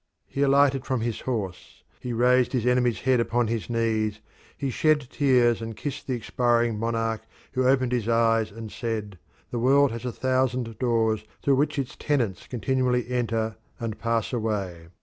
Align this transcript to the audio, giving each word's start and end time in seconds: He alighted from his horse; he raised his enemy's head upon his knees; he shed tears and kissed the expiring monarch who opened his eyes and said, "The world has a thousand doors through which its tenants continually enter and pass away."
He 0.25 0.41
alighted 0.41 0.83
from 0.83 1.01
his 1.01 1.19
horse; 1.19 1.83
he 1.99 2.11
raised 2.11 2.53
his 2.53 2.65
enemy's 2.65 3.01
head 3.01 3.19
upon 3.19 3.45
his 3.45 3.69
knees; 3.69 4.19
he 4.57 4.71
shed 4.71 5.07
tears 5.11 5.61
and 5.61 5.77
kissed 5.77 6.07
the 6.07 6.15
expiring 6.15 6.79
monarch 6.79 7.21
who 7.51 7.67
opened 7.67 7.91
his 7.91 8.09
eyes 8.09 8.51
and 8.51 8.71
said, 8.71 9.19
"The 9.51 9.59
world 9.59 9.91
has 9.91 10.03
a 10.03 10.11
thousand 10.11 10.79
doors 10.79 11.23
through 11.43 11.57
which 11.57 11.77
its 11.77 11.95
tenants 11.95 12.47
continually 12.47 13.11
enter 13.11 13.57
and 13.79 13.99
pass 13.99 14.33
away." 14.33 14.87